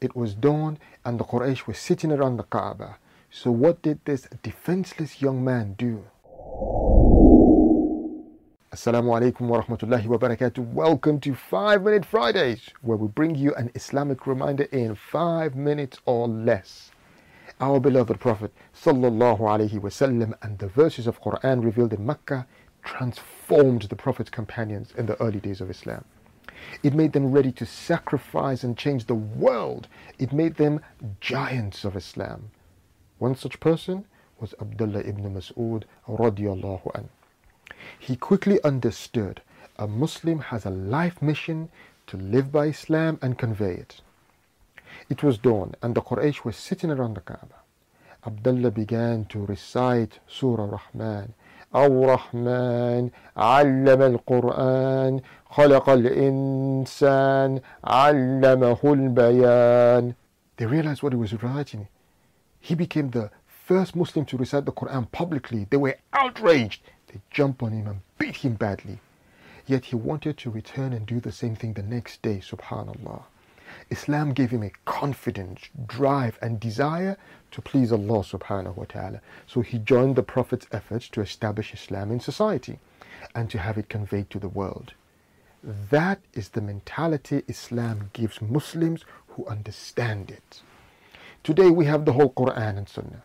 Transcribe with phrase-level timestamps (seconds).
[0.00, 2.98] It was dawn and the Quraysh were sitting around the Kaaba.
[3.30, 6.04] So what did this defenseless young man do?
[8.72, 10.58] Assalamu alaikum wa rahmatullahi wa barakatuh.
[10.72, 15.98] Welcome to 5 Minute Fridays, where we bring you an Islamic reminder in 5 minutes
[16.06, 16.90] or less.
[17.60, 22.46] Our beloved Prophet sallallahu alaihi wasallam and the verses of Quran revealed in Mecca
[22.82, 26.04] transformed the Prophet's companions in the early days of Islam.
[26.82, 29.88] It made them ready to sacrifice and change the world.
[30.18, 30.80] It made them
[31.20, 32.50] giants of Islam.
[33.18, 34.04] One such person
[34.40, 37.08] was Abdullah ibn Mas'ud radiallahu an.
[37.98, 39.40] He quickly understood
[39.78, 41.70] a Muslim has a life mission
[42.06, 44.00] to live by Islam and convey it.
[45.08, 47.62] It was dawn and the Quraysh were sitting around the Kaaba.
[48.26, 51.34] Abdullah began to recite Surah Rahman
[51.75, 60.13] الرحمن علم القرآن خلق الإنسان علمه البيان
[60.57, 61.87] They realized what he was reciting.
[62.59, 65.67] He became the first Muslim to recite the Quran publicly.
[65.69, 66.81] They were outraged.
[67.07, 68.99] They jumped on him and beat him badly.
[69.65, 73.21] Yet he wanted to return and do the same thing the next day, subhanallah.
[73.90, 77.16] Islam gave him a confidence, drive, and desire
[77.50, 79.20] to please Allah subhanahu wa ta'ala.
[79.46, 82.78] So he joined the Prophet's efforts to establish Islam in society
[83.34, 84.94] and to have it conveyed to the world.
[85.62, 90.60] That is the mentality Islam gives Muslims who understand it.
[91.42, 93.22] Today we have the whole Quran and Sunnah.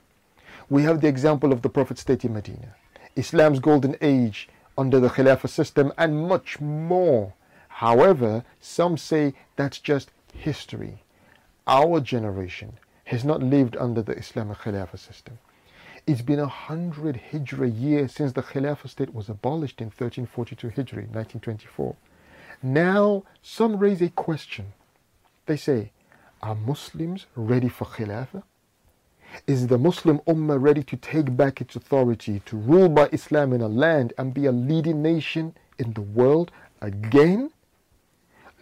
[0.69, 2.75] We have the example of the Prophet's state in Medina,
[3.15, 7.33] Islam's golden age under the Khilafah system, and much more.
[7.67, 11.03] However, some say that's just history.
[11.67, 15.39] Our generation has not lived under the Islamic Khilafah system.
[16.07, 21.07] It's been a hundred Hijra years since the Khilafah state was abolished in 1342 Hijri,
[21.09, 21.95] 1924.
[22.61, 24.73] Now, some raise a question.
[25.45, 25.91] They say,
[26.41, 28.43] are Muslims ready for Khilafah?
[29.45, 33.61] Is the Muslim Ummah ready to take back its authority, to rule by Islam in
[33.61, 36.51] a land and be a leading nation in the world
[36.81, 37.51] again?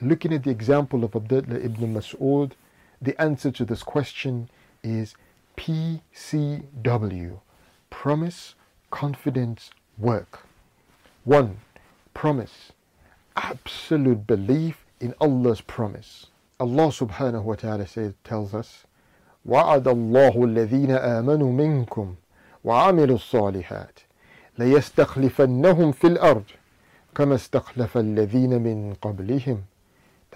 [0.00, 2.52] Looking at the example of Abdullah ibn Mas'ud,
[3.00, 4.48] the answer to this question
[4.82, 5.14] is
[5.56, 7.38] PCW
[7.90, 8.54] Promise,
[8.90, 10.40] Confidence, Work.
[11.24, 11.56] 1.
[12.14, 12.72] Promise.
[13.36, 16.26] Absolute belief in Allah's promise.
[16.58, 18.84] Allah subhanahu wa ta'ala says, tells us,
[19.46, 22.14] وعد الله الذين آمنوا منكم
[22.64, 23.98] وعملوا الصالحات
[24.58, 26.44] ليستخلفنهم في الأرض
[27.14, 29.62] كما استخلف الذين من قبلهم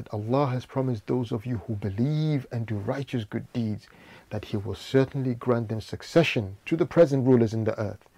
[0.01, 3.85] that Allah has promised those of you who believe and do righteous good deeds
[4.31, 8.09] that He will certainly grant them succession to the present rulers in the earth,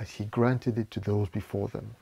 [0.00, 1.94] as He granted it to those before them.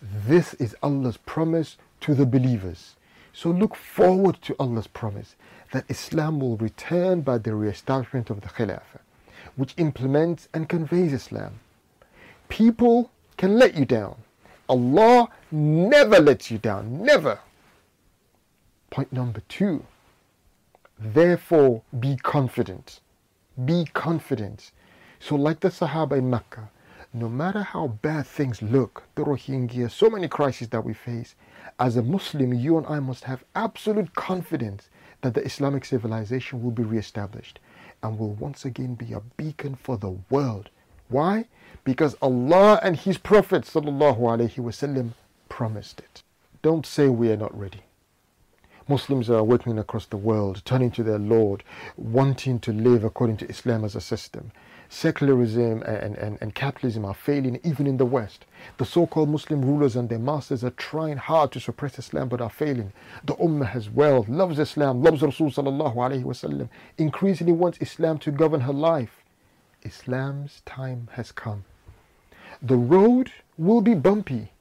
[0.00, 2.96] This is Allah's promise to the believers.
[3.34, 5.36] So look forward to Allah's promise
[5.72, 9.00] that Islam will return by the re-establishment of the Khilafah,
[9.54, 11.60] which implements and conveys Islam.
[12.48, 14.16] People can let you down.
[14.66, 17.38] Allah never lets you down, never.
[18.91, 19.85] Point number two,
[20.97, 22.99] therefore be confident.
[23.63, 24.71] Be confident.
[25.19, 26.69] So, like the Sahaba in Mecca,
[27.13, 31.35] no matter how bad things look, the Rohingya, so many crises that we face,
[31.79, 34.89] as a Muslim, you and I must have absolute confidence
[35.21, 37.59] that the Islamic civilization will be reestablished
[38.03, 40.69] and will once again be a beacon for the world.
[41.09, 41.45] Why?
[41.83, 45.13] Because Allah and His Prophet وسلم,
[45.49, 46.23] promised it.
[46.61, 47.81] Don't say we are not ready.
[48.88, 51.62] Muslims are awakening across the world, turning to their Lord,
[51.96, 54.50] wanting to live according to Islam as a system.
[54.88, 58.44] Secularism and, and, and capitalism are failing even in the West.
[58.76, 62.42] The so called Muslim rulers and their masters are trying hard to suppress Islam but
[62.42, 62.92] are failing.
[63.24, 65.50] The Ummah as well loves Islam, loves Rasul
[66.98, 69.22] increasingly wants Islam to govern her life.
[69.82, 71.64] Islam's time has come.
[72.60, 74.52] The road will be bumpy,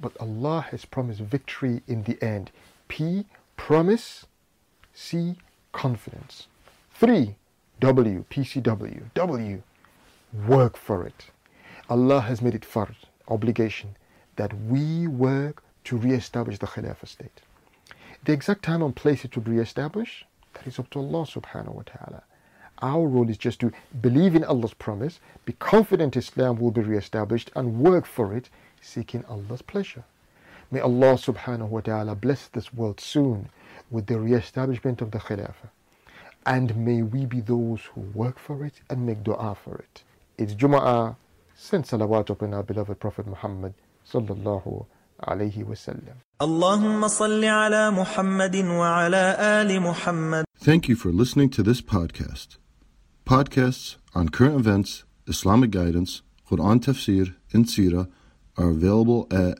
[0.00, 2.50] but Allah has promised victory in the end.
[2.88, 4.26] P promise,
[4.94, 5.36] C,
[5.72, 6.46] confidence.
[6.94, 7.36] Three,
[7.80, 9.62] W, PCW, W,
[10.46, 11.26] work for it.
[11.88, 12.94] Allah has made it fard,
[13.28, 13.96] obligation,
[14.36, 17.42] that we work to re-establish the Khilafah state.
[18.24, 20.24] The exact time and place it will be re-established,
[20.54, 22.22] that is up to Allah subhanahu wa ta'ala.
[22.82, 27.50] Our role is just to believe in Allah's promise, be confident Islam will be re-established
[27.54, 28.50] and work for it,
[28.80, 30.04] seeking Allah's pleasure.
[30.71, 33.49] May Allah subhanahu wa ta'ala bless this world soon
[33.89, 35.69] with the re-establishment of the Khilafah.
[36.45, 40.03] And may we be those who work for it and make dua for it.
[40.37, 41.15] It's Jum'ah.
[41.55, 43.73] Send salawat upon our beloved Prophet Muhammad
[44.09, 44.85] sallallahu
[45.27, 46.15] alayhi wasallam.
[46.41, 52.57] اللهم صل على محمد وعلى آل محمد Thank you for listening to this podcast.
[53.25, 58.09] Podcasts on current events, Islamic guidance, Quran tafsir, and seerah
[58.57, 59.59] are available at